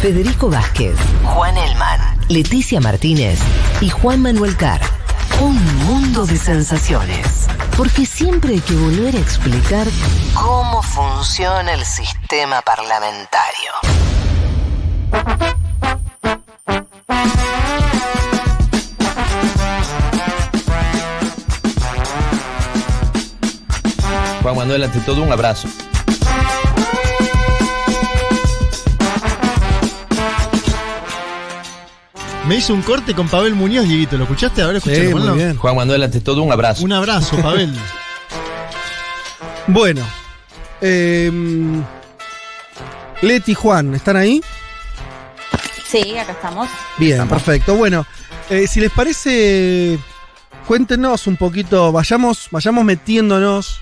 [0.00, 0.94] Federico Vázquez,
[1.24, 3.40] Juan Elman, Leticia Martínez
[3.80, 4.80] y Juan Manuel Carr.
[5.40, 7.48] Un mundo de sensaciones.
[7.76, 9.88] Porque siempre hay que volver a explicar
[10.34, 13.72] cómo funciona el sistema parlamentario.
[24.42, 25.66] Juan Manuel, ante todo, un abrazo.
[32.48, 34.16] Me hizo un corte con Pavel Muñoz, Dieguito.
[34.16, 34.62] ¿Lo escuchaste?
[34.62, 35.54] Ahora Sí, muy bien.
[35.58, 36.82] Juan Manuel, ante todo, un abrazo.
[36.82, 37.74] Un abrazo, Pavel.
[39.66, 40.02] Bueno.
[40.80, 41.84] em,
[43.20, 44.42] Leti, Juan, ¿están ahí?
[45.86, 46.70] Sí, acá estamos.
[46.96, 47.74] Bien, perfecto.
[47.74, 48.06] Bueno,
[48.48, 49.98] eh, si les parece,
[50.66, 53.80] cuéntenos un poquito, vayamos, vayamos metiéndonos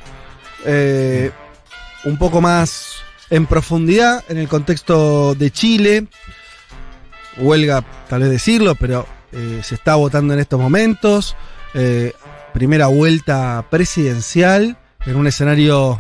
[0.64, 1.30] eh,
[2.04, 2.96] un poco más
[3.30, 6.08] en profundidad en el contexto de Chile.
[7.38, 11.36] Huelga, tal vez decirlo, pero eh, se está votando en estos momentos.
[11.74, 12.12] Eh,
[12.52, 15.98] primera vuelta presidencial en un escenario,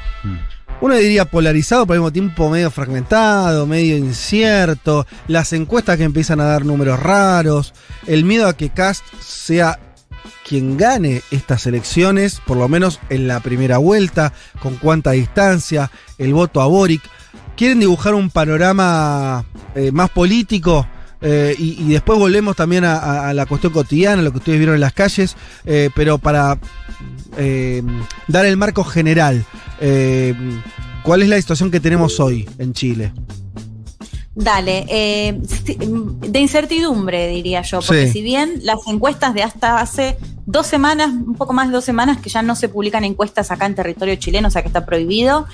[0.80, 5.06] uno diría polarizado, pero al mismo tiempo medio fragmentado, medio incierto.
[5.28, 7.72] Las encuestas que empiezan a dar números raros.
[8.06, 9.78] El miedo a que Cast sea
[10.46, 16.34] quien gane estas elecciones, por lo menos en la primera vuelta, con cuánta distancia, el
[16.34, 17.02] voto a Boric.
[17.56, 20.86] Quieren dibujar un panorama eh, más político.
[21.20, 24.92] Eh, y, después volvemos también a la cuestión cotidiana, lo que ustedes vieron en las
[24.92, 26.58] calles, eh, pero para
[27.36, 27.82] eh,
[28.28, 29.44] dar el marco general,
[29.80, 30.34] eh,
[31.02, 33.12] ¿cuál es la situación que tenemos hoy en Chile?
[34.38, 35.40] Dale, eh,
[36.28, 38.12] de incertidumbre diría yo, porque Sí.
[38.12, 42.18] si bien las encuestas de hasta hace dos semanas, un poco más de dos semanas,
[42.20, 45.46] que ya no se publican encuestas acá en territorio chileno, o sea que está prohibido,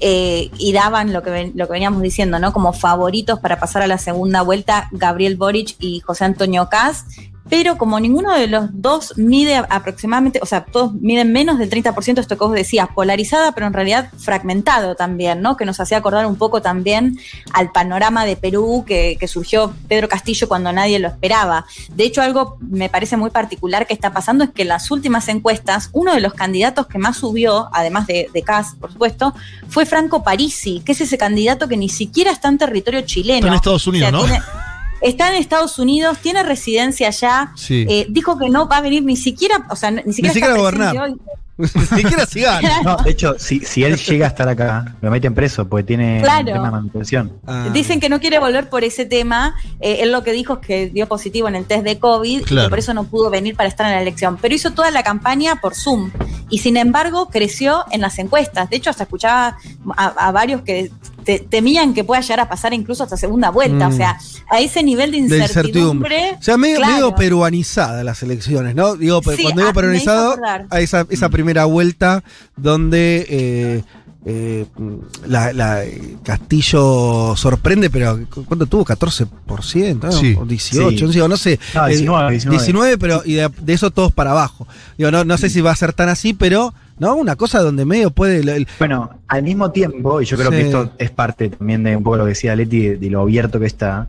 [0.00, 2.52] eh, y daban lo que, ven- lo que veníamos diciendo, ¿no?
[2.52, 7.06] Como favoritos para pasar a la segunda vuelta, Gabriel Boric y José Antonio Caz.
[7.50, 12.18] Pero como ninguno de los dos mide aproximadamente, o sea, todos miden menos del 30%,
[12.18, 15.56] esto que vos decías, polarizada, pero en realidad fragmentado también, ¿no?
[15.56, 17.18] Que nos hacía acordar un poco también
[17.52, 21.64] al panorama de Perú que, que surgió Pedro Castillo cuando nadie lo esperaba.
[21.94, 25.28] De hecho, algo me parece muy particular que está pasando es que en las últimas
[25.28, 29.34] encuestas, uno de los candidatos que más subió, además de, de Kass, por supuesto,
[29.68, 33.38] fue Franco Parisi, que es ese candidato que ni siquiera está en territorio chileno.
[33.38, 34.20] Está en Estados Unidos, ¿no?
[34.24, 34.40] tiene-
[35.00, 37.52] Está en Estados Unidos, tiene residencia allá.
[37.56, 37.86] Sí.
[37.88, 40.54] eh, dijo que no va a venir ni siquiera, o sea, ni siquiera, siquiera está
[40.54, 40.98] a gobernar.
[40.98, 41.16] hoy.
[41.58, 42.82] Ni siquiera si gana.
[42.84, 46.20] No, de hecho, si, si él llega a estar acá, lo meten preso porque tiene
[46.22, 46.46] Claro.
[46.46, 47.32] un tema de manutención.
[47.48, 47.68] Ah.
[47.72, 49.56] Dicen que no quiere volver por ese tema.
[49.80, 52.44] Eh, él lo que dijo es que dio positivo en el test de COVID y
[52.44, 54.38] que por eso no pudo venir para estar en la elección.
[54.40, 56.12] Pero hizo toda la campaña por Zoom
[56.48, 58.70] y sin embargo creció en las encuestas.
[58.70, 59.56] De hecho, hasta escuchaba
[59.96, 60.92] a, a varios que
[61.28, 63.90] te- temían que pueda llegar a pasar incluso hasta segunda vuelta.
[63.90, 63.92] Mm.
[63.92, 64.18] O sea,
[64.50, 66.36] a ese nivel de de incertidumbre.
[66.40, 66.92] O sea, medio, claro.
[66.94, 68.96] medio peruanizadas las elecciones, ¿no?
[68.96, 70.36] Digo, pero Sí, cuando digo ah, peruanizado,
[70.70, 72.24] a esa, esa primera vuelta
[72.56, 73.82] donde eh,
[74.24, 74.64] eh,
[75.26, 75.82] la, la-
[76.24, 78.86] Castillo sorprende, pero ¿cuánto tuvo?
[78.86, 79.98] ¿14%?
[80.04, 80.12] ¿no?
[80.12, 80.34] Sí.
[80.40, 81.04] O 18, Sí.
[81.04, 81.60] no sé, no sé.
[81.74, 82.56] No, Eh, 19, 19.
[82.58, 84.66] 19, pero y de, de eso todos para abajo.
[84.96, 87.84] Digo, no, no sé si va a ser tan así, pero no una cosa donde
[87.84, 88.38] medio puede...
[88.40, 90.56] el- el- Bueno, al mismo tiempo, y yo creo Sí.
[90.56, 93.20] que esto es parte también de un poco lo que decía Leti, de, de lo
[93.22, 94.08] abierto que está,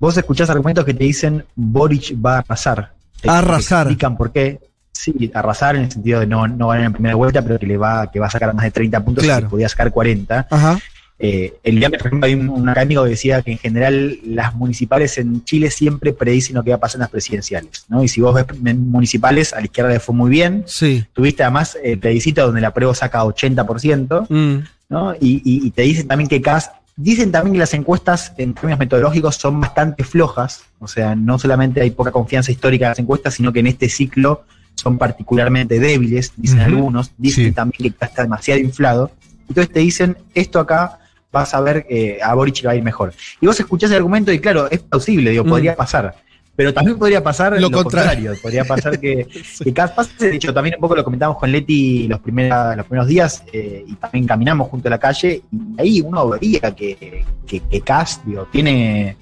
[0.00, 2.92] vos escuchás argumentos que te dicen Boric va a arrasar.
[3.20, 3.86] Te- Arrasar.
[3.86, 4.60] Te explican por qué.
[4.92, 7.76] Sí, arrasar en el sentido de no, no ganar en primera vuelta, pero que le
[7.76, 9.46] va, que va a sacar más de 30 puntos Claro.
[9.46, 10.48] y podía sacar 40.
[10.50, 10.78] Ajá.
[11.20, 14.54] Eh, el viernes, por ejemplo, hay un, un académico que decía que en general las
[14.54, 17.84] municipales en Chile siempre predicen lo que va a pasar en las presidenciales.
[17.88, 18.04] ¿no?
[18.04, 20.62] Y si vos ves municipales, a la izquierda le fue muy bien.
[20.66, 21.04] Sí.
[21.12, 24.64] Tuviste además el plebiscito donde la prueba saca 80%, Mm.
[24.90, 25.14] ¿no?
[25.20, 28.78] Y, y- y te dicen también que CAS, dicen también que las encuestas en términos
[28.78, 33.34] metodológicos son bastante flojas, o sea, no solamente hay poca confianza histórica en las encuestas,
[33.34, 34.44] sino que en este ciclo
[34.76, 37.52] son particularmente débiles, dicen algunos, dicen Sí.
[37.52, 39.10] también que CAS está demasiado inflado,
[39.48, 40.98] entonces te dicen, esto acá
[41.32, 43.12] vas a ver eh, a Boric le va a ir mejor.
[43.40, 45.48] Y vos escuchás el argumento y claro, es plausible, digo, Mm.
[45.48, 46.14] podría pasar.
[46.56, 48.30] Pero también podría pasar Lo lo, contrario.
[48.32, 48.42] contrario.
[48.42, 49.28] Podría pasar que,
[49.64, 50.28] que Cas pase.
[50.30, 53.84] De hecho, también un poco lo comentamos con Leti los, primera- los primeros días eh,
[53.86, 57.82] y también caminamos junto a la calle y ahí uno veía que, que, que
[58.26, 59.16] digo, tiene.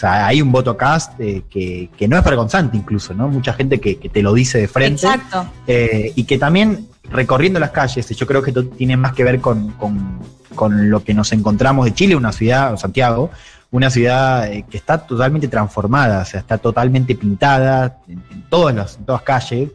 [0.00, 3.28] O sea, hay un voto Cast eh, que, que no es vergonzante incluso, ¿no?
[3.28, 5.04] Mucha gente que, que te lo dice de frente.
[5.06, 5.46] Exacto.
[5.66, 9.40] Eh, y que también recorriendo las calles, yo creo que esto tiene más que ver
[9.40, 10.18] con, con-
[10.54, 13.30] con lo que nos encontramos de Chile, una ciudad, Santiago,
[13.70, 18.74] una ciudad eh, que está totalmente transformada, o sea, está totalmente pintada en, en todas
[18.74, 19.68] las en todas calles,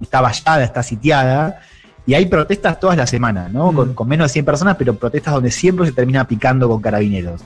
[0.00, 1.60] está vallada, está sitiada.
[2.06, 3.72] Y hay protestas todas las semanas, ¿no?
[3.72, 3.76] Mm.
[3.76, 7.40] Con, con menos de 100 personas, pero protestas donde siempre se termina picando con carabineros.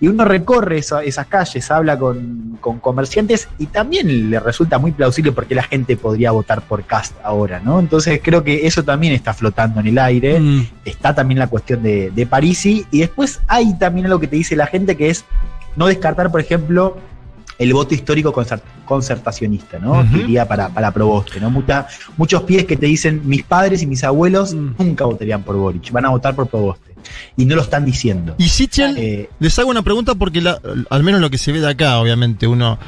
[0.00, 4.92] Y uno recorre esa- esas calles, habla con, con comerciantes y también le resulta muy
[4.92, 7.78] plausible porque la gente podría votar por Cast ahora, ¿no?
[7.78, 10.40] Entonces creo que eso también está flotando en el aire.
[10.40, 10.66] Mm.
[10.86, 12.86] Está también la cuestión de, de Parisi.
[12.90, 15.24] Y después hay también algo que te dice la gente que es
[15.76, 16.96] no descartar, por ejemplo,
[17.58, 20.02] el voto histórico concer- concertacionista, ¿no?
[20.10, 21.50] Que iría para, para Proboste, ¿no?
[21.50, 21.86] Mucha-
[22.16, 24.70] muchos pies que te dicen, mis padres y mis abuelos Mm.
[24.78, 26.89] nunca votarían por Boric, van a votar por Proboste.
[27.36, 28.34] Y no lo están diciendo.
[28.38, 30.60] Y Sichel, Eh, les hago una pregunta porque la-
[30.90, 32.78] al menos lo que se ve de acá, obviamente, uno.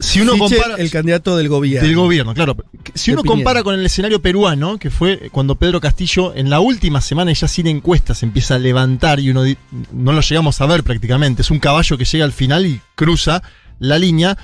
[0.00, 0.74] Si uno Sichel, compara.
[0.82, 1.86] el candidato del gobierno.
[1.86, 2.56] Del gobierno, claro.
[2.92, 7.00] Si uno compara con el escenario peruano, que fue cuando Pedro Castillo en la última
[7.00, 9.44] semana ya sin encuestas empieza a levantar y uno
[9.92, 13.44] no lo llegamos a ver prácticamente, es un caballo que llega al final y cruza
[13.78, 14.36] la línea.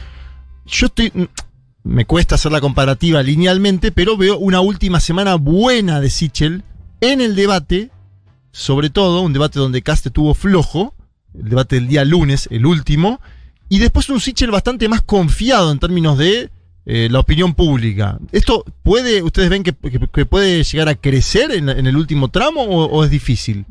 [0.65, 1.13] Yo estoy
[1.83, 6.63] me cuesta hacer la comparativa linealmente, pero veo una última semana buena de Sichel
[7.01, 7.91] en el debate,
[8.59, 10.95] sobre todo un debate donde Caste tuvo flojo,
[11.33, 13.21] el debate del día lunes, el último,
[13.69, 16.51] y después un Sichel bastante más confiado en términos de
[16.87, 18.19] eh, la opinión pública.
[18.33, 23.05] ¿Esto puede, ustedes ven que, que- puede llegar a crecer en, el último tramo o
[23.05, 23.65] es difícil?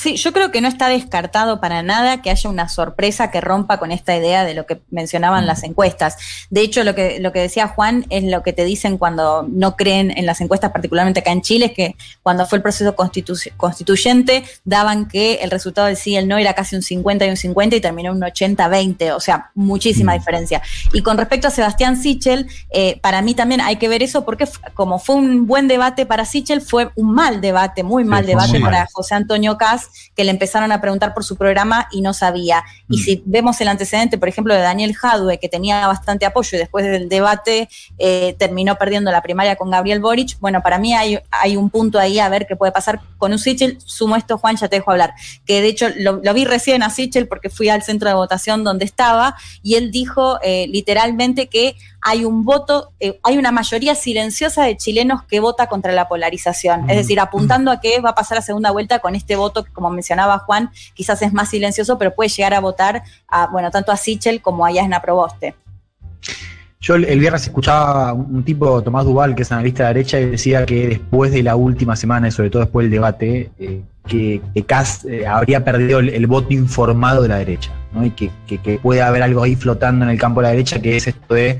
[0.00, 3.78] Sí, yo creo que no está descartado para nada que haya una sorpresa que rompa
[3.78, 6.16] con esta idea de lo que mencionaban las encuestas.
[6.50, 9.74] De hecho, lo que, lo que decía Juan es lo que te dicen cuando no
[9.74, 13.52] creen en las encuestas, particularmente acá en Chile, es que cuando fue el proceso constitu-
[13.56, 17.30] constituyente daban que el resultado del sí y el no era casi un 50 y
[17.30, 20.62] un 50 y terminó un 80-20, o sea, muchísima diferencia.
[20.92, 24.46] Y con respecto a Sebastián Sichel, eh, para mí también hay que ver eso porque
[24.74, 28.78] como fue un buen debate para Sichel, fue un mal debate, muy mal debate para
[28.78, 28.88] mal.
[28.92, 32.64] José Antonio Cas, que le empezaron a preguntar por su programa y no sabía.
[32.88, 33.00] Y Mm.
[33.00, 36.84] si vemos el antecedente, por ejemplo, de Daniel Jadwe, que tenía bastante apoyo y después
[36.84, 37.68] del debate
[37.98, 41.98] eh, terminó perdiendo la primaria con Gabriel Boric, bueno, para mí hay, hay un punto
[41.98, 43.78] ahí a ver qué puede pasar con un Sichel.
[43.84, 45.14] Sumo esto, Juan, ya te dejo hablar.
[45.46, 48.64] Que de hecho lo, lo vi recién a Sichel porque fui al centro de votación
[48.64, 53.94] donde estaba y él dijo eh, literalmente que hay un voto, eh, hay una mayoría
[53.94, 56.88] silenciosa de chilenos que vota contra la polarización.
[56.88, 59.72] Es decir, apuntando a que va a pasar a segunda vuelta con este voto que,
[59.72, 63.92] como mencionaba Juan, quizás es más silencioso, pero puede llegar a votar a, bueno, tanto
[63.92, 65.54] a Sichel como a Yasna Proboste.
[66.80, 70.64] Yo el, viernes escuchaba un, tipo, Tomás Duval, que es analista de derecha, y decía
[70.64, 74.62] que después de la última semana, y sobre todo después del debate, eh, que, que
[74.62, 78.04] Kass eh, habría perdido el, voto informado de la derecha, ¿no?
[78.06, 80.96] Y que, que- puede haber algo ahí flotando en el campo de la derecha, que
[80.96, 81.58] es esto de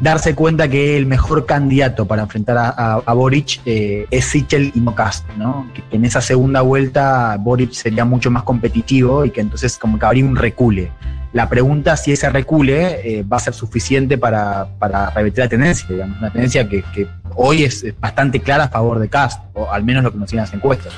[0.00, 4.94] darse cuenta que el mejor candidato para enfrentar a, Boric eh, es Sichel y no
[5.36, 5.70] ¿no?
[5.74, 10.06] Que en esa segunda vuelta Boric sería mucho más competitivo y que entonces como que
[10.06, 10.90] habría un recule.
[11.34, 15.86] La pregunta si ese recule eh, va a ser suficiente para, para revertir la tendencia,
[15.90, 19.82] digamos, una tendencia que, que hoy es bastante clara a favor de Cast, o al
[19.82, 20.92] menos lo que nos dicen las encuestas.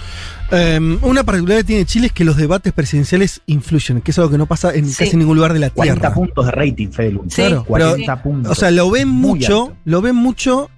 [0.53, 4.31] Eh, una particularidad que tiene Chile es que los debates presidenciales influyen, que es algo
[4.31, 5.05] que no pasa en Sí.
[5.07, 6.15] casi ningún lugar de la 40 Tierra.
[6.15, 7.31] puntos de rating, Fede Lund.
[7.31, 8.53] Sí, Claro, 40 puntos.
[8.53, 9.77] O sea, lo ven mucho, alto.
[9.87, 10.71] lo ven mucho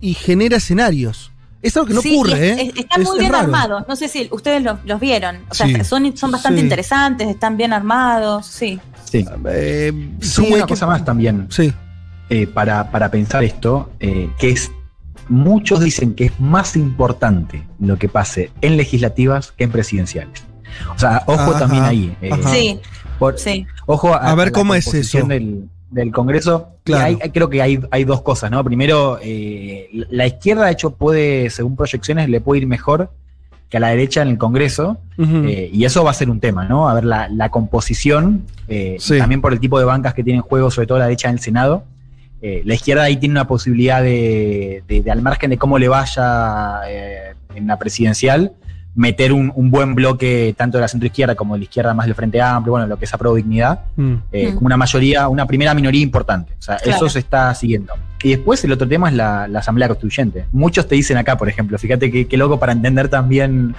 [0.00, 1.30] y genera escenarios.
[1.60, 2.62] Es algo que no Sí, ocurre, es- ¿eh?
[2.74, 3.44] es- están Es- muy es bien raro.
[3.44, 3.84] armados.
[3.88, 5.36] No sé si ustedes lo- los vieron.
[5.48, 5.82] O sea, Sí.
[5.84, 6.64] son, son bastante Sí.
[6.64, 8.46] interesantes, están bien armados.
[8.46, 8.78] Sí.
[9.20, 9.26] Sí.
[9.48, 11.46] Eh, Sumo sí, hay una que- cosa más también.
[11.50, 11.72] Sí.
[12.30, 14.70] eh, para, para pensar esto, eh, que es,
[15.28, 20.42] muchos dicen que es más importante lo que pase en legislativas que en presidenciales.
[20.94, 22.16] O sea, ojo Ajá, también ahí.
[22.22, 22.30] eh.
[22.50, 22.80] Sí,
[23.18, 23.66] por- sí.
[23.86, 25.24] Ojo a, A ver la cómo es eso.
[25.26, 26.70] Del, del Congreso.
[26.82, 27.04] Claro.
[27.04, 28.62] hay- hay- creo que hay, hay dos cosas, ¿no?
[28.64, 33.10] Primero, eh, la izquierda, de hecho, puede, según proyecciones, le puede ir mejor
[33.68, 34.98] que a la derecha en el Congreso.
[35.18, 36.88] Eh, y eso va a ser un tema, ¿no?
[36.88, 39.18] A ver la, la composición, eh, Sí.
[39.18, 41.34] también por el tipo de bancas que tienen en juego, sobre todo la derecha en
[41.34, 41.84] el Senado.
[42.42, 45.88] Eh, la izquierda ahí tiene una posibilidad de, de- de, al margen de cómo le
[45.88, 48.52] vaya eh, en la presidencial,
[48.96, 52.14] meter un, un buen bloque tanto de la centroizquierda como de la izquierda más del
[52.14, 54.14] Frente Amplio, bueno, lo que es aprobado dignidad, Mm.
[54.32, 54.54] eh, Mm.
[54.54, 56.52] como una mayoría, una primera minoría importante.
[56.58, 56.96] O sea, Claro.
[56.98, 57.92] eso se está siguiendo.
[58.22, 60.46] Y después el otro tema es la, la Asamblea Constituyente.
[60.52, 63.74] Muchos te dicen acá, por ejemplo, fíjate qué qué loco para entender también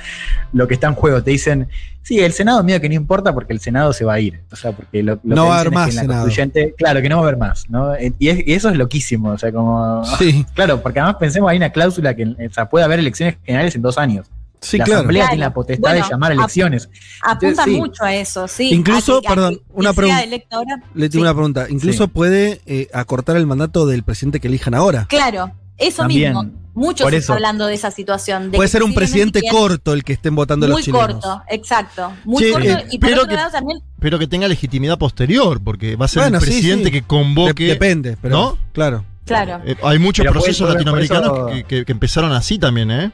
[0.53, 1.23] lo que está en juego.
[1.23, 1.67] Te dicen,
[2.03, 4.41] sí, el Senado medio que no importa porque el Senado se va a ir.
[4.51, 6.07] O sea, porque lo, lo No que va a dicen haber es más que en
[6.07, 6.13] la.
[6.19, 7.67] Constituyente, claro, que no va a haber más.
[7.71, 7.93] ¿no?
[8.19, 9.29] Y, es- y eso es loquísimo.
[9.29, 10.03] O sea, como.
[10.19, 13.75] Sí, Claro, porque además pensemos, hay una cláusula que o sea, puede haber elecciones generales
[13.75, 14.27] en dos años.
[14.61, 14.99] Sí, la claro.
[15.01, 15.31] Asamblea Claro.
[15.35, 16.89] tiene la potestad Bueno, de llamar a ap- elecciones.
[17.21, 17.79] Apunta Entonces, sí.
[17.79, 18.69] mucho a eso, sí.
[18.73, 20.25] Incluso, A que- a perdón, que una pregunta.
[20.25, 21.17] Le tengo sí.
[21.19, 21.65] una pregunta.
[21.69, 22.09] Incluso Sí.
[22.13, 25.05] puede eh, acortar el mandato del presidente que elijan ahora.
[25.09, 26.51] Claro, eso También, mismo.
[26.77, 28.51] Muchos están hablando de esa situación.
[28.51, 31.07] de Puede que ser un presidente corto el que estén votando Muy los chilenos.
[31.23, 32.11] corto, exacto.
[32.25, 32.67] Muy Sí, corto.
[32.67, 36.03] eh, y por pero otro que- lado también, Pero que tenga legitimidad posterior, porque va
[36.03, 36.91] a ser Bueno, el sí, presidente sí.
[36.91, 37.63] que De- convoque.
[37.65, 38.57] depende, pero ¿No?
[38.73, 39.05] claro.
[39.25, 39.61] claro.
[39.65, 43.11] Eh, hay muchos Pero procesos latinoamericanos eso- que, que- que empezaron así también, ¿eh?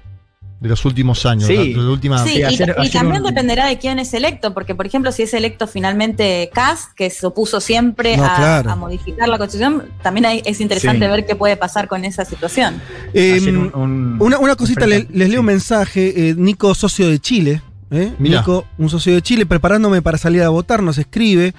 [0.62, 1.56] De los últimos años, Sí.
[1.56, 2.18] la- de la última...
[2.24, 5.12] Sí, y, ayer- y ayer también un- dependerá de quién es electo, porque por ejemplo,
[5.12, 8.70] si es electo finalmente Kass, que se opuso siempre No, a, claro.
[8.70, 11.12] a modificar la constitución, también hay- es interesante Sí.
[11.12, 12.80] ver qué puede pasar con esa situación.
[13.14, 15.38] Eh, Ayer un- un- una, una cosita, le- les leo sí.
[15.40, 16.30] un mensaje.
[16.30, 17.62] eh, Nico, socio de Chile.
[17.90, 18.14] ¿eh?
[18.20, 21.54] Nico, un socio de Chile, preparándome para salir a votar, nos escribe.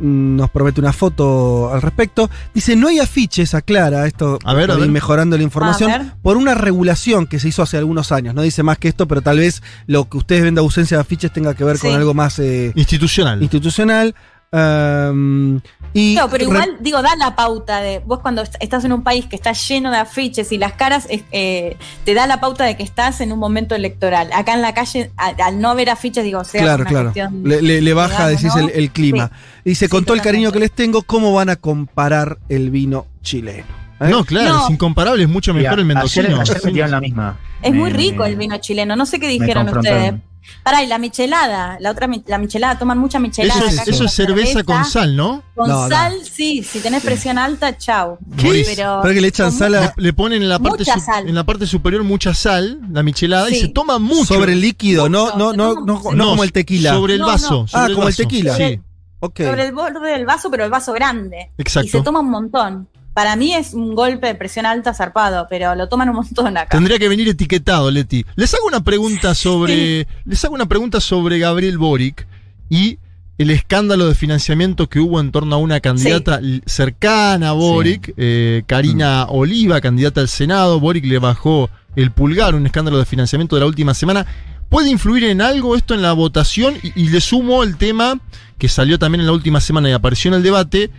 [0.00, 2.30] Nos promete una foto al respecto.
[2.52, 6.02] Dice, no hay afiches, aclara, esto A ver, a mejorando la A información, ver.
[6.22, 8.34] por una regulación que se hizo hace algunos años.
[8.34, 11.00] No dice más que esto, pero tal vez lo que ustedes ven de ausencia de
[11.02, 13.42] afiches tenga que ver con algo más eh, Institucional.
[13.42, 14.14] institucional.
[14.54, 15.60] Um,
[15.92, 19.02] y No, pero igual, digo, da la pauta de vos cuando est- estás en un
[19.04, 22.76] país que está lleno de afiches y las caras, eh, te da la pauta de
[22.76, 24.30] que estás en un momento electoral.
[24.32, 27.04] Acá en la calle, al no ver afiches, digo, sea Claro, una claro.
[27.12, 28.68] cuestión Le, le- le baja, digamos, decís, ¿no?
[28.68, 29.30] el, el clima.
[29.64, 33.06] Dice, Sí, con todo el cariño que les tengo, ¿cómo van a comparar el vino
[33.22, 33.64] chileno?
[34.00, 34.08] ¿Eh?
[34.08, 34.64] No, claro, No.
[34.64, 36.40] es incomparable, es mucho mejor el mendocino.
[36.40, 36.72] ayer Sí.
[36.72, 37.38] me la misma.
[37.62, 38.96] Es muy Me- rico el vino chileno.
[38.96, 40.14] No sé qué dijeron ustedes.
[40.62, 43.60] Pará, y la michelada, la otra la michelada, toman mucha michelada.
[43.60, 45.42] Eso es, acá eso con es cerveza con sal, ¿no?
[45.54, 45.88] Con No, no.
[45.88, 48.18] sal, sí, si tenés presión alta, chau.
[48.36, 48.62] ¿Qué?
[48.66, 51.28] Pero, Pero que le echan sal a- Le, ponen en la, parte Mucha sal.
[51.28, 54.24] en la parte superior mucha sal, la michelada, y se toma mucho.
[54.34, 56.92] sobre el líquido, no, Mucho, no, no, no, no como el tequila.
[56.94, 57.50] Sobre el No, vaso.
[57.62, 57.68] no.
[57.68, 58.56] sobre Ah, como el tequila.
[58.56, 58.80] Sí,
[59.20, 59.40] Ok.
[59.42, 61.50] sobre el borde del vaso, pero el vaso grande.
[61.58, 61.86] exacto.
[61.88, 62.88] Y se toma un montón.
[63.14, 66.76] Para mí es un golpe de presión alta zarpado, pero lo toman un montón acá.
[66.76, 68.26] Tendría que venir etiquetado, Leti.
[68.34, 70.08] Les hago una pregunta sobre.
[70.24, 72.26] Les hago una pregunta sobre Gabriel Boric
[72.68, 72.98] y
[73.38, 78.64] el escándalo de financiamiento que hubo en torno a una candidata cercana a Boric, eh,
[78.66, 80.80] Karina Oliva, candidata al Senado.
[80.80, 84.26] Boric le bajó el pulgar, un escándalo de financiamiento de la última semana.
[84.68, 86.74] ¿Puede influir en algo esto en la votación?
[86.82, 88.18] Y, y le sumo el tema
[88.58, 90.90] que salió también en la última semana y apareció en el debate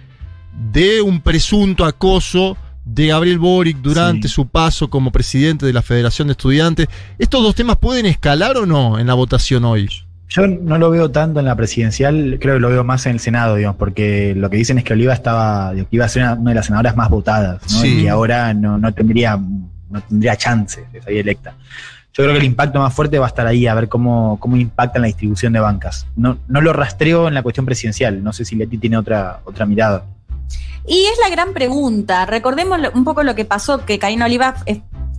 [0.72, 4.34] de un presunto acoso de Gabriel Boric durante Sí.
[4.36, 6.88] su paso como presidente de la Federación de Estudiantes.
[7.18, 9.90] ¿Estos dos temas pueden escalar o no en la votación hoy?
[10.28, 13.20] Yo no lo veo tanto en la presidencial, creo que lo veo más en el
[13.20, 16.24] Senado, digamos, porque lo que dicen es que Oliva estaba, digo, que iba a ser
[16.24, 17.80] una, una de las senadoras más votadas, ¿no?
[17.82, 18.02] Sí.
[18.04, 21.54] Y ahora no, no tendría, no tendría chance de salir electa.
[22.14, 24.56] Yo creo que el impacto más fuerte va a estar ahí, a ver cómo, cómo
[24.58, 26.08] impacta en la distribución de bancas.
[26.16, 29.66] No, no lo rastreo en la cuestión presidencial, no sé si Leti tiene otra, otra
[29.66, 30.06] mirada.
[30.88, 32.26] Y es la gran pregunta.
[32.26, 34.56] Recordemos un poco lo que pasó, que Karina Oliva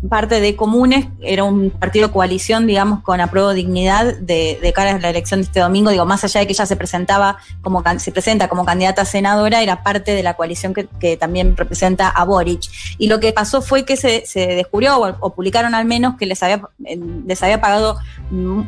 [0.09, 4.99] parte de Comunes, era un partido coalición, digamos, con apruebo dignidad de, de cara a
[4.99, 5.91] la elección de este domingo.
[5.91, 9.63] Digo, más allá de que ella se presentaba como se presenta como candidata a senadora,
[9.63, 12.63] era parte de la coalición que, que también representa a Boric.
[12.99, 16.43] Y lo que pasó fue que se, se descubrió, o, publicaron al menos, que les
[16.43, 17.99] había, eh, les había pagado
[18.31, 18.67] un,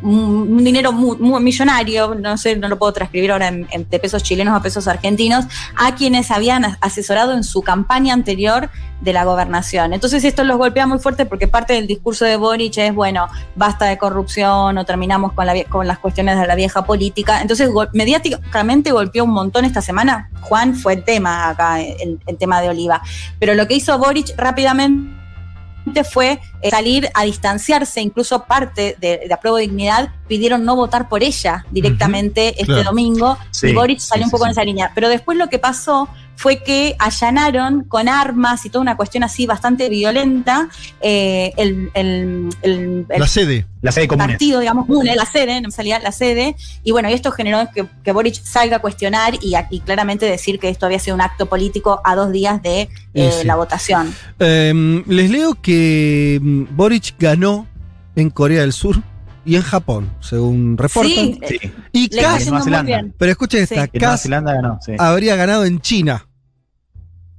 [0.65, 4.55] dinero muy, millonario, no sé, no lo puedo transcribir ahora en- en- de pesos chilenos
[4.55, 8.71] a pesos argentinos, a quienes habían as- asesorado en su campaña anterior
[9.01, 9.93] de la gobernación.
[9.93, 13.87] Entonces esto los golpea muy fuerte porque parte del discurso de Boric es, bueno, basta
[13.87, 17.41] de corrupción o terminamos con, la, con las cuestiones de la vieja política.
[17.41, 20.31] Entonces mediáticamente golpeó un montón esta semana.
[20.41, 23.03] Juan fue el tema acá, el, el tema de Oliva.
[23.39, 25.19] Pero lo que hizo Boric rápidamente
[26.05, 31.23] fue eh, salir a distanciarse, incluso parte de, de Apruebo Dignidad pidieron no votar por
[31.23, 32.85] ella directamente este claro.
[32.85, 34.49] domingo Sí, y Boric sí, salió un poco sí.
[34.49, 34.93] en esa línea.
[34.95, 36.09] Pero después lo que pasó
[36.41, 40.69] fue que allanaron con armas y toda una cuestión así bastante violenta
[41.01, 43.67] eh, el, el- el- el La sede.
[43.83, 44.29] La sede común.
[44.29, 46.55] partido, digamos, UNE, la sede, no me salía la sede,
[46.85, 50.61] y bueno, y esto generó que, que Boric salga a cuestionar y, aquí claramente decir
[50.61, 53.45] que esto había sido un acto político a dos días de eh, Y sí.
[53.47, 54.15] la votación.
[54.39, 57.67] Em, les leo que mm, Boric ganó
[58.15, 59.03] en Corea del Sur
[59.45, 61.13] y en Japón, según reportan.
[61.13, 61.73] Sí, Sí.
[61.93, 62.09] y
[62.85, 63.15] bien.
[63.19, 63.75] pero escuchen Sí.
[63.75, 64.93] esta, Que Nueva Kass Zelanda ganó, sí.
[64.99, 66.27] habría ganado en China.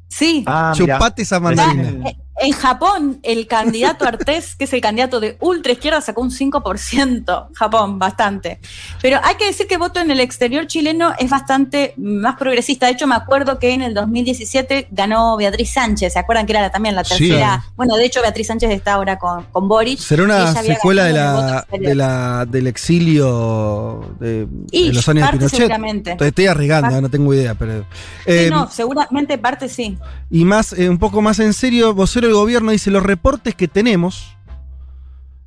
[0.09, 0.43] Sí.
[0.47, 0.95] Ah, mira.
[0.95, 2.11] Chupate esa Pensé mandarina.
[2.41, 7.48] En Japón, el candidato Artés, que es el candidato de ultra izquierda, sacó un 5%.
[7.53, 8.60] Japón, bastante.
[9.01, 12.86] Pero hay que decir que voto en el exterior chileno es bastante más progresista.
[12.86, 16.13] De hecho, me acuerdo que en el 2017 ganó Beatriz Sánchez.
[16.13, 17.27] ¿Se acuerdan que era también la Sí.
[17.29, 17.63] tercera?
[17.75, 20.00] Bueno, de hecho, Beatriz Sánchez está ahora con, con Boric.
[20.00, 25.25] ¿Será una secuela de la, de la, del exilio de, Y de los años de
[25.25, 25.58] parte Pinochet?
[25.60, 26.12] seguramente.
[26.12, 27.79] Estoy, estoy arriesgando, Parte- no tengo idea, pero.
[27.81, 27.86] Sí,
[28.27, 29.98] eh, no, seguramente parte sí.
[30.29, 33.67] Y más, eh, un poco más en serio, vocero del gobierno dice: los reportes que
[33.67, 34.36] tenemos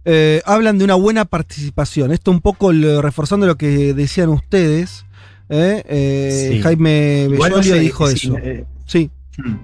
[0.05, 2.13] eh, hablan de una buena participación.
[2.13, 5.05] Esto un poco lo- reforzando lo que decían ustedes.
[5.49, 6.63] eh, eh, Sí.
[6.63, 8.37] Jaime no Bellolio sé, dijo sí, eso.
[8.87, 9.11] Sí.
[9.37, 9.57] Hmm.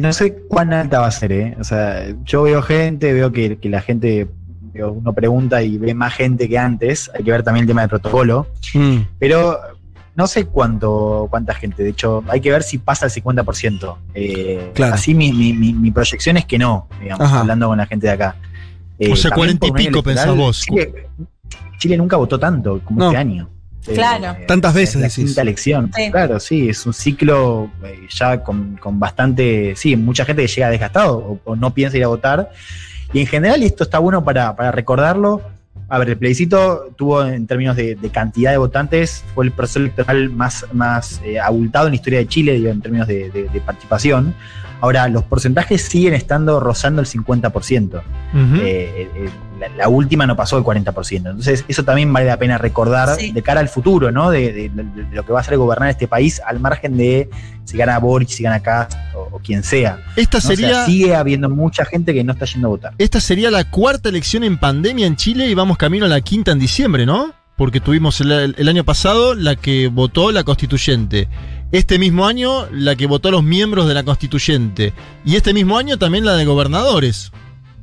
[0.00, 1.56] No sé cuán alta va a ser, ¿eh?
[1.60, 4.28] O sea, yo veo gente, veo que, que la gente,
[4.74, 7.90] uno pregunta y ve más gente que antes, hay que ver también el tema del
[7.90, 8.98] protocolo, Mm.
[9.18, 9.58] pero
[10.20, 13.96] no sé cuánto, cuánta gente, de hecho, hay que ver si pasa el 50%.
[14.14, 14.94] Eh, Claro.
[14.94, 17.40] Así mi, mi- mi- mi proyección es que no, digamos, Ajá.
[17.40, 18.36] hablando con la gente de acá.
[18.98, 20.60] Eh, O sea, también 40 y pico pensás vos.
[20.60, 21.08] Chile,
[21.78, 23.06] Chile nunca votó tanto como No.
[23.06, 23.48] este año.
[23.86, 24.36] Eh, Claro.
[24.46, 25.24] Tantas es veces, la decís.
[25.24, 25.90] quinta elección.
[25.96, 26.10] Sí.
[26.10, 29.74] Claro, sí, es un ciclo eh, ya con, con bastante.
[29.74, 32.50] Sí, mucha gente que llega desgastado o, o no piensa ir a votar.
[33.14, 35.40] Y en general, y esto está bueno para, para recordarlo.
[35.92, 40.30] A ver, el plebiscito tuvo en términos de, cantidad de votantes, fue el proceso electoral
[40.30, 44.34] más, más eh, abultado en la historia de Chile, digo, en términos de- de participación.
[44.80, 47.86] Ahora, los porcentajes siguen estando rozando el 50%.
[47.88, 48.02] Ujú.
[48.56, 51.16] Eh, eh, la, la última no pasó el 40%.
[51.16, 53.32] Entonces, eso también vale la pena recordar Sí.
[53.32, 54.30] de cara al futuro, ¿no?
[54.30, 57.28] De, de- de- de lo que va a ser gobernar este país, al margen de
[57.64, 59.98] si gana Boric, si gana Kast o, o quien sea.
[60.16, 60.38] Esta ¿no?
[60.38, 60.84] O sea, sería.
[60.86, 62.92] sigue habiendo mucha gente que no está yendo a votar.
[62.98, 66.52] Esta sería la cuarta elección en pandemia en Chile y vamos camino a la quinta
[66.52, 67.34] en diciembre, ¿no?
[67.56, 71.28] Porque tuvimos el año pasado la que votó la constituyente.
[71.72, 74.92] Este mismo año la que votó los miembros de la constituyente.
[75.24, 77.30] Y este mismo año también la de gobernadores.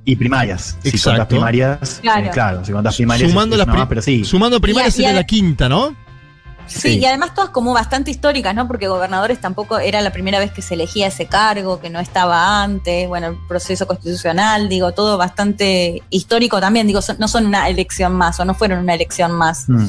[0.03, 0.77] Y primarias.
[0.83, 1.09] Si Exacto.
[1.11, 2.25] contás primarias, Claro.
[2.27, 3.29] eh, claro, si contás primarias.
[3.29, 4.23] Sumando es las una más, pero sí.
[4.25, 5.95] Sumando primarias Y a- y a- sería la quinta, ¿no?
[6.65, 6.99] Sí, Sí.
[6.99, 8.67] y además todas como bastante históricas, ¿no?
[8.67, 12.61] Porque gobernadores tampoco era la primera vez que se elegía ese cargo, que no estaba
[12.61, 17.69] antes, bueno, el proceso constitucional, digo, todo bastante histórico también, digo, son- no son una
[17.69, 19.69] elección más o no fueron una elección más.
[19.69, 19.87] Mm.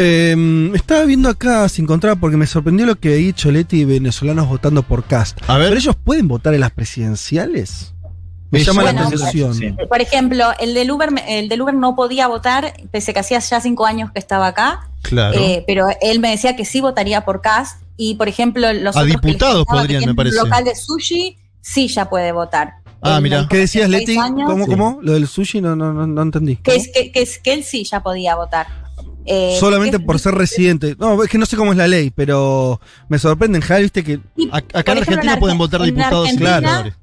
[0.00, 3.84] Eh, estaba viendo acá sin encontrar porque me sorprendió lo que había dicho Leti y
[3.84, 5.38] venezolanos votando por Cast.
[5.48, 5.68] A ver.
[5.68, 7.94] ¿Pero ellos pueden votar en las presidenciales?
[8.50, 9.54] Me Me llama la atención.
[9.54, 9.74] sí.
[9.88, 13.40] Por ejemplo, el del Uber, el del Uber no podía votar, pese a que hacía
[13.40, 15.38] ya cinco años que estaba acá, Claro.
[15.38, 19.02] eh, pero él me decía que sí votaría por Cast y, por ejemplo, los A
[19.04, 20.36] diputados podrían, me parece.
[20.36, 22.74] Local de sushi sí ya puede votar.
[23.02, 23.46] Ah, mira.
[23.50, 24.18] ¿Qué decías, 36 Leti?
[24.18, 24.70] años, ¿Cómo, Sí.
[24.70, 24.98] cómo?
[25.02, 26.56] Lo del sushi no, no, no, no entendí.
[26.56, 28.66] que, es, que, que es, que él sí ya podía votar.
[29.30, 30.96] Eh, Solamente por ser residente.
[30.98, 34.02] No, es que no sé cómo es la ley, pero me sorprende en general, viste
[34.04, 36.94] que y- acá en Argentina en pueden votar diputados y senadores.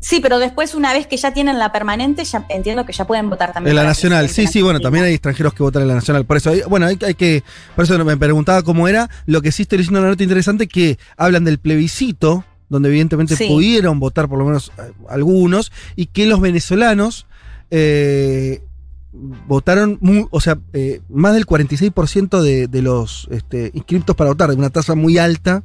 [0.00, 3.28] Sí, pero después, una vez que ya tienen la permanente, ya entiendo que ya pueden
[3.28, 3.72] votar también.
[3.72, 4.28] en la nacional.
[4.28, 6.24] Sí, sí, en bueno, también hay extranjeros que votan en la nacional.
[6.24, 7.42] Por eso, hay- bueno, hay, hay que.
[7.74, 9.10] Por eso me preguntaba cómo era.
[9.26, 13.48] Lo que sí estoy leyendo una nota interesante que hablan del plebiscito, donde evidentemente Sí.
[13.48, 17.26] pudieron votar por lo menos eh, algunos, y que los venezolanos
[17.70, 18.62] eh,
[19.12, 24.50] votaron, mu- o sea, eh, más del 46% de, de los este, inscriptos para votar,
[24.50, 25.62] de una tasa muy alta.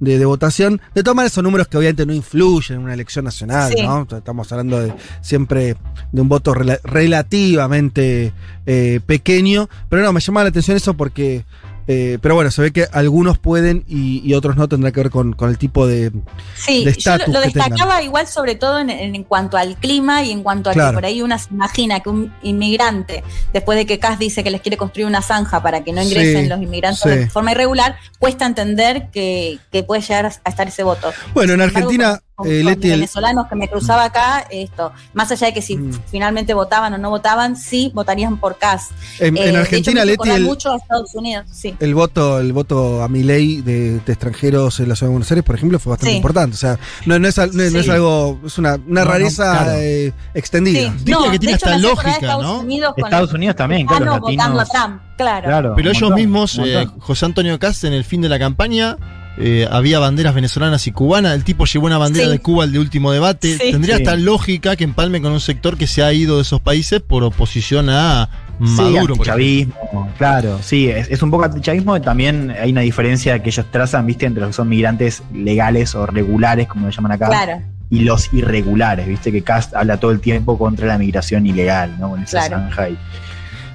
[0.00, 0.80] De, de votación.
[0.96, 3.82] De todas maneras, son números que obviamente no influyen en una elección nacional, Sí.
[3.84, 4.04] ¿no?
[4.10, 5.76] Estamos hablando de siempre
[6.10, 8.32] de un voto rela- relativamente
[8.66, 9.68] eh, pequeño.
[9.88, 11.44] Pero no, me llama la atención eso porque.
[11.92, 15.10] Eh, pero bueno, se ve que algunos pueden y, y otros no tendrá que ver
[15.10, 16.10] con, con el tipo de.
[16.54, 20.42] Sí, de yo lo, destacaba igual sobre todo en, en- cuanto al clima y en
[20.42, 20.90] cuanto a Claro.
[20.90, 24.50] que por ahí uno se imagina que un inmigrante, después de que Kass dice que
[24.50, 27.08] les quiere construir una zanja para que no ingresen Sí, los inmigrantes sí.
[27.10, 31.12] de forma irregular, cuesta entender que, que puede llegar a estar ese voto.
[31.34, 34.92] Bueno, en embargo, Argentina, con- eh, con Leti, el- venezolanos que me cruzaba acá, esto,
[35.14, 35.92] más allá de que si Mm.
[36.10, 38.90] finalmente votaban o no votaban, sí votarían por Kass.
[39.18, 41.74] en, Eh, en Argentina, hecho, Leti, el, mucho a Estados Unidos, sí.
[41.80, 45.30] el voto, el voto a mi ley de, de extranjeros en la ciudad de Buenos
[45.30, 46.16] Aires, por ejemplo, fue bastante Sí.
[46.16, 46.54] importante.
[46.54, 49.72] O sea, no, no es, no no algo, es una, una No, no, rareza claro.
[49.80, 50.80] eh, extendida.
[50.98, 51.04] Sí.
[51.04, 52.60] Que tiene de hecho, hasta lógica, Estados ¿no?
[52.60, 54.86] Unidos con Estados Unidos también, claro, los mexicanos votando a latinos.
[54.98, 55.46] Trump, claro.
[55.48, 56.86] Claro, Pero ellos montón, mismos, eh.
[56.98, 58.96] José Antonio Cast, en el fin de la campaña,
[59.38, 61.34] eh, había banderas venezolanas y cubanas.
[61.34, 62.32] El tipo llevó una bandera Sí.
[62.32, 63.56] de Cuba al de último debate.
[63.58, 63.70] Sí.
[63.72, 64.02] Tendría Sí.
[64.02, 67.24] hasta lógica que empalme con un sector que se ha ido de esos países por
[67.24, 69.14] oposición a Maduro.
[69.14, 73.66] antichavismo, claro, sí, es, es un poco antichavismo y también hay una diferencia que ellos
[73.72, 77.62] trazan, viste, entre los que son migrantes legales o regulares, como lo llaman acá, Claro.
[77.90, 82.10] y los irregulares, viste, que Cast habla todo el tiempo contra la migración ilegal, ¿no?
[82.10, 82.62] Con esa Claro.
[82.64, 82.98] zanja ahí.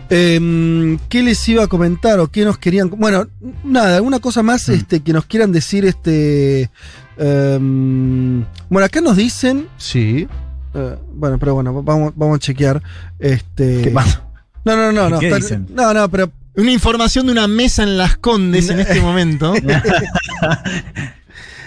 [0.10, 2.90] Eh, ¿Qué les iba a comentar o qué nos querían?
[2.90, 3.28] Bueno,
[3.64, 4.74] nada, alguna cosa más Mm.
[4.74, 5.86] este, que nos quieran decir.
[5.86, 6.70] Este,
[7.18, 9.68] em, bueno, acá nos dicen.
[9.78, 10.28] Sí.
[10.74, 12.82] eh, bueno, pero bueno, vamos, vamos a chequear.
[13.20, 14.24] Este, ¿Qué pasa?
[14.64, 15.20] No, no, no, no.
[15.20, 15.68] ¿Qué está- dicen?
[15.74, 19.54] no, no, pero Una información de una mesa en Las Condes en este momento.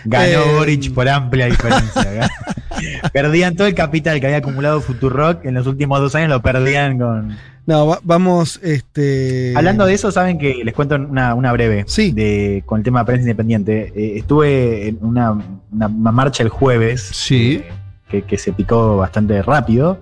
[0.04, 2.30] Ganó Eh, Boric por amplia diferencia.
[3.12, 6.98] perdían todo el capital que había acumulado Futurock en los últimos dos años, lo perdían
[6.98, 7.36] con.
[7.66, 8.58] no, va- vamos.
[8.62, 12.12] Este, Hablando de eso, saben que les cuento una, una breve Sí.
[12.12, 13.92] de, con el tema de prensa independiente.
[13.94, 17.62] Eh, estuve en una, una- una marcha el jueves Sí.
[17.64, 17.68] eh,
[18.08, 20.00] que, que se picó bastante rápido.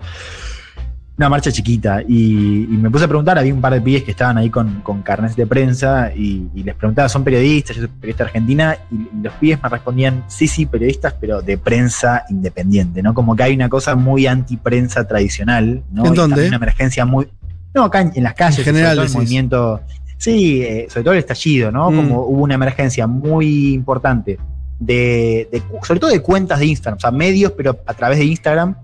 [1.18, 2.00] Una marcha chiquita.
[2.06, 4.82] Y, y me puse a preguntar, había un par de pibes que estaban ahí con,
[4.82, 7.74] con carnes de prensa y, y les preguntaba, ¿son periodistas?
[7.74, 8.76] Yo soy periodista argentina.
[8.90, 13.14] Y, los pibes me respondían, sí, sí, periodistas, pero de prensa independiente, ¿no?
[13.14, 16.06] Como que hay una cosa muy anti-prensa tradicional, ¿no?
[16.06, 16.46] ¿En dónde?
[16.46, 17.26] Una emergencia muy...
[17.74, 19.80] No, acá en, en las calles, En general, todo el movimiento...
[20.18, 21.90] Sí, eh, sobre todo el estallido, ¿no?
[21.90, 21.96] Mm.
[21.96, 24.38] Como hubo una emergencia muy importante
[24.78, 28.24] de, de sobre todo de cuentas de Instagram, o sea, medios, pero a través de
[28.24, 28.76] Instagram,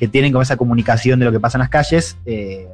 [0.00, 2.66] que tienen como esa comunicación de lo que pasa en las calles, eh,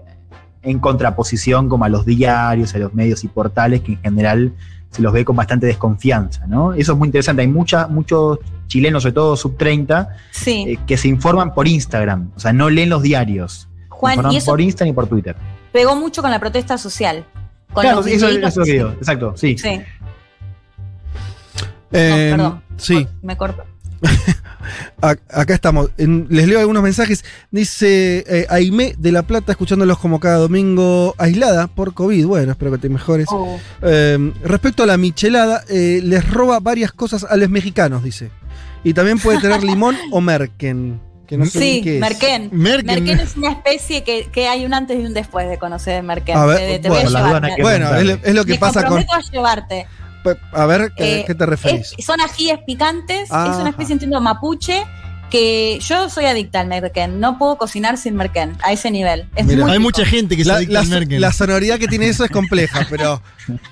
[0.63, 4.53] en contraposición como a los diarios, a los medios y portales que en general
[4.91, 6.73] se los ve con bastante desconfianza, ¿no?
[6.73, 7.43] Eso es muy interesante.
[7.43, 12.31] Hay mucha, muchos chilenos, sobre todo sub 30, Sí, eh, que se informan por Instagram,
[12.37, 13.69] o sea, no leen los diarios.
[13.73, 15.37] se Juan, informan y eso por Instagram y por Twitter.
[15.73, 17.25] pegó mucho con la protesta social.
[17.73, 19.59] Con Claro, los eso, es lo que que digo, exacto, sí.
[19.59, 19.81] Sí,
[21.93, 22.63] Eh, no, perdón.
[22.77, 23.07] sí.
[23.23, 23.65] Me corto.
[25.01, 25.91] Acá estamos.
[25.99, 27.25] En- les leo algunos mensajes.
[27.51, 32.27] Dice eh, Aimé de La Plata, escuchándolos como cada domingo, aislada por COVID.
[32.27, 33.27] Bueno, espero que te mejores.
[33.31, 33.59] Oh.
[33.83, 38.31] Eh, respecto a la michelada, eh, les roba varias cosas a los mexicanos, dice.
[38.85, 41.01] Y también puede tener limón o merken.
[41.27, 42.01] Que no sé Sí, qué es.
[42.01, 42.51] Merken.
[42.53, 42.87] Merken.
[43.05, 46.37] Merken es una especie que, que hay un antes y un después de conocer Merken.
[46.37, 47.27] A ver, te, te bueno, voy a
[47.57, 47.99] llevar.
[47.99, 49.01] es, lo- es lo que Me pasa con.
[49.01, 49.87] a llevarte.
[50.53, 51.95] A ver, ¿qué, Eh, qué te referís?
[51.97, 53.53] Es- son ajíes picantes, Ajá.
[53.53, 54.85] es una especie, entiendo, mapuche,
[55.31, 57.21] que yo soy adicta al merken.
[57.21, 59.27] No puedo cocinar sin merken, a ese nivel.
[59.37, 59.63] Es Mira.
[59.63, 59.83] muy Hay rico.
[59.89, 61.21] mucha gente que se La, adicta la- al Merkel.
[61.21, 63.21] la sonoridad que tiene eso es compleja, pero.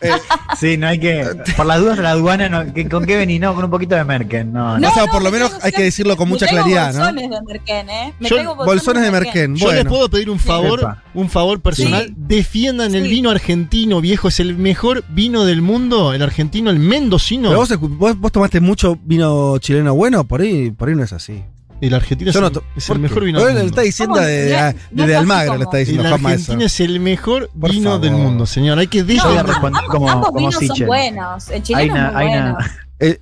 [0.01, 0.11] eh,
[0.59, 1.27] Sí, no hay que.
[1.57, 3.41] Por las dudas de la aduana, no, ¿qué- ¿con qué venís?
[3.41, 4.53] No, con un poquito de Merken.
[4.53, 6.93] No, No, o sea, no, por lo me menos hay que decirlo con mucha claridad,
[6.93, 7.01] ¿no?
[7.01, 8.15] bolsones de merken, ¿eh?
[8.21, 9.57] Me Yo- traigo Bolsones de Merken.
[9.57, 11.03] Yo les puedo pedir un favor, Epa.
[11.15, 12.07] un favor personal.
[12.09, 12.15] Sí.
[12.17, 14.29] Defiendan el vino argentino, viejo.
[14.29, 16.13] Es el mejor vino del mundo.
[16.13, 17.49] El argentino, el mendocino.
[17.51, 21.03] pero vos, escu- vos, vos tomaste mucho vino chileno bueno, por ahí, por ahí no
[21.05, 21.44] es así.
[21.87, 23.71] El argentino es, Yo no el- es ¿por el mejor vino del él lo mundo.
[23.73, 26.05] está diciendo de, No es- de- no es así Almagro, como- lo está El diciendo
[26.09, 26.15] eso.
[26.27, 28.01] argentino es el mejor Por vino favor.
[28.01, 28.79] del mundo, señor.
[28.79, 31.49] Hay que responder ambos, como, ambos como vinos son buenos.
[31.49, 32.57] El Hay chileno una, es muy hay, bueno.
[32.57, 32.71] una,
[33.01, 33.21] Eh,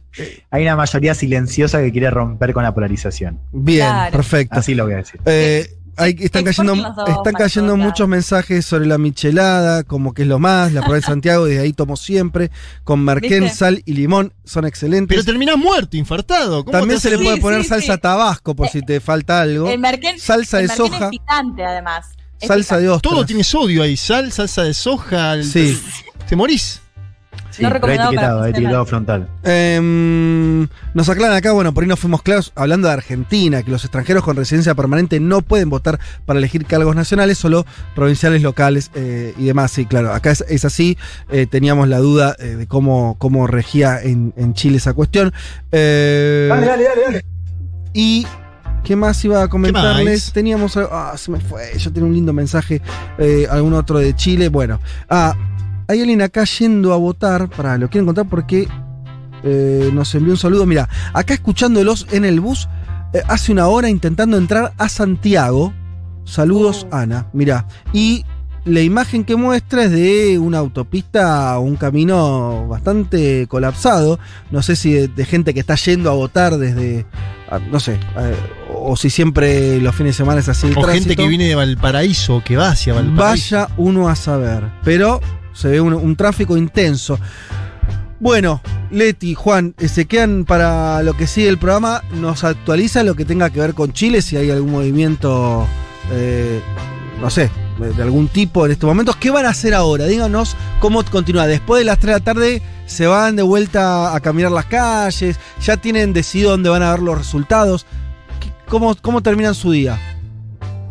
[0.51, 3.41] hay una mayoría silenciosa que quiere romper con la polarización.
[3.53, 4.13] bien, Claro.
[4.13, 4.59] perfecto.
[4.59, 5.21] Así lo voy a decir.
[5.25, 6.75] Eh, hay- están cayendo,
[7.07, 11.03] están cayendo muchos mensajes sobre la michelada, como que es lo más, la prueba de
[11.03, 12.51] Santiago, desde ahí tomo siempre,
[12.85, 13.57] con merquén, ¿Viste?
[13.59, 15.09] sal y limón, son excelentes.
[15.15, 16.65] Pero terminás muerto, infartado.
[16.65, 18.01] ¿Cómo También se le puede Sí, poner sí, salsa sí.
[18.01, 19.71] tabasco por si te falta algo.
[19.71, 21.05] El merken, Salsa el de merken soja.
[21.07, 22.07] es picante, además.
[22.41, 23.13] Es Salsa de ostras.
[23.15, 23.97] Todo tiene sodio ahí.
[23.97, 25.35] Sal, salsa de soja.
[25.35, 25.81] el- Sí.
[26.29, 26.82] Te morís.
[27.53, 29.29] Sí, no recomendado etiquetado, etiquetado frontal.
[29.45, 33.85] Em, nos aclaran acá, bueno, por ahí no fuimos claros hablando de Argentina, que los
[33.85, 39.35] extranjeros con residencia permanente no pueden votar para elegir cargos nacionales, solo provinciales, locales eh,
[39.39, 39.71] y demás.
[39.71, 40.97] Sí, claro, acá es, es así.
[41.31, 45.33] Eh, teníamos la duda eh, de cómo, cómo regía en, en Chile esa cuestión.
[45.71, 47.25] Eh, dale, dale, dale.
[47.93, 48.27] Y.
[48.85, 50.33] ¿Qué más iba a comentarles?
[50.33, 50.77] Teníamos.
[50.77, 51.71] Ah, se me fue.
[51.79, 52.83] Yo tenía un lindo mensaje.
[53.17, 54.49] eh, algún otro de Chile.
[54.49, 54.81] Bueno.
[55.09, 55.37] Ah,
[55.89, 57.49] hay alguien acá yendo a votar.
[57.51, 58.69] Para, lo quiero encontrar porque
[59.45, 60.67] eh, nos envió un saludo.
[60.67, 62.69] Mira, acá escuchándolos en el bus
[63.13, 65.73] eh, hace una hora intentando entrar a Santiago.
[66.25, 66.97] Saludos, Oh.
[66.97, 67.27] Ana.
[67.33, 67.67] Mira.
[67.93, 68.25] Y
[68.65, 74.21] la imagen que muestra es de una autopista, un camino bastante colapsado.
[74.53, 77.05] No sé si de, de gente que está yendo a votar desde.
[77.51, 77.95] ah, No sé.
[78.19, 78.37] eh,
[78.85, 80.69] o si siempre los fines de semana es así.
[80.69, 81.23] el O gente tránsito.
[81.23, 83.57] que viene de Valparaíso, que va hacia Valparaíso.
[83.57, 84.65] Vaya uno a saber.
[84.85, 85.21] Pero
[85.53, 87.19] se ve un, un tráfico intenso.
[88.21, 92.03] Bueno, Leti, Juan, eh, se quedan para lo que sigue el programa.
[92.15, 95.67] Nos actualiza lo que tenga que ver con Chile, si hay algún movimiento,
[96.13, 96.61] eh,
[97.21, 97.51] no sé,
[97.97, 99.17] de, algún tipo en estos momentos.
[99.17, 100.05] ¿Qué van a hacer ahora?
[100.07, 101.49] Díganos cómo continúa.
[101.49, 105.37] Después de las 3 de la tarde se van de vuelta a caminar las calles.
[105.61, 107.87] Ya tienen decidido dónde van a ver los resultados.
[108.41, 109.99] ¿Qué- ¿Cómo, cómo terminan su día?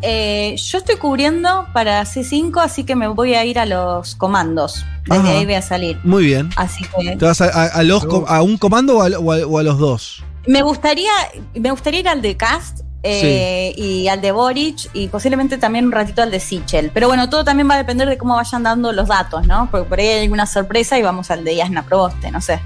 [0.01, 4.85] Eh, yo estoy cubriendo para C5, así que me voy a ir a los comandos.
[5.05, 5.31] Desde Ajá.
[5.31, 5.99] ahí voy a salir.
[6.03, 6.49] Muy bien.
[6.55, 9.45] Así que ¿Te vas a, a- a los a un comando o a, o a-
[9.45, 10.23] o a los dos?
[10.47, 11.11] me gustaría,
[11.53, 15.91] me gustaría ir al de Cast eh, y al de Boric y posiblemente también un
[15.91, 16.89] ratito al de Sichel.
[16.93, 19.69] Pero bueno, todo también va a depender de cómo vayan dando los datos, ¿no?
[19.71, 22.59] Porque por ahí hay alguna sorpresa y vamos al de Yasna Proboste, no sé.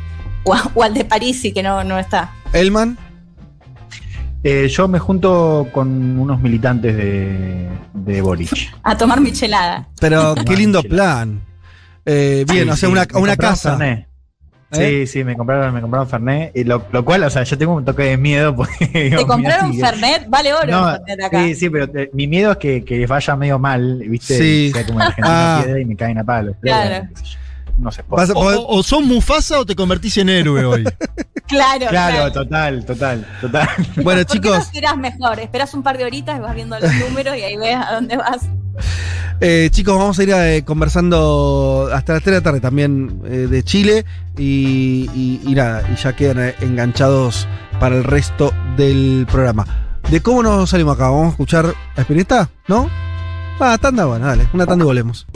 [0.45, 2.31] O, o al de Parisi, que no, no está.
[2.53, 2.97] Elman.
[4.47, 8.71] Eh, yo me junto con unos militantes de, de Boric.
[8.83, 9.87] A tomar michelada.
[9.99, 11.41] Pero qué lindo plan.
[12.05, 13.71] Eh, bien, Sí, o sea, sí, una, una casa.
[13.75, 14.07] Fernet.
[14.71, 15.05] ¿Eh?
[15.05, 16.51] Sí, sí, me compraron, me compraron Fernet.
[16.55, 18.85] Y lo, lo cual, o sea, yo tengo un toque de miedo porque.
[19.17, 20.29] ¿Te compraron Fernet?
[20.29, 21.43] Vale oro No, el Fernet acá.
[21.43, 24.37] sí, sí, pero eh, mi miedo es que, que vaya medio mal, ¿viste?
[24.37, 24.67] Sí.
[24.69, 25.61] Y sea como en Argentina Ah.
[25.63, 26.55] piedra y me caen a palos.
[26.61, 27.07] Pero, Claro.
[27.77, 28.01] No sé.
[28.01, 30.83] A O, poder- o- o sos Mufasa o te convertís en héroe hoy.
[31.47, 33.69] Claro, Claro, total, total, total.
[34.03, 34.57] Bueno, ¿Por qué chicos.
[34.57, 35.39] no esperás mejor?
[35.39, 38.17] Esperás un par de horitas y vas viendo los números y ahí ves a dónde
[38.17, 38.49] vas.
[39.41, 43.47] Eh, chicos, vamos a ir eh, conversando hasta las 3 de la tarde también eh,
[43.47, 44.05] de Chile.
[44.37, 47.47] Y, y- y nada, y ya quedan eh, enganchados
[47.79, 49.67] para el resto del programa.
[50.09, 51.09] ¿De cómo nos salimos acá?
[51.09, 52.49] ¿Vamos a escuchar a Espineta?
[52.67, 52.89] ¿No?
[53.59, 55.27] Ah, tanda, bueno, dale, una tanda y volvemos.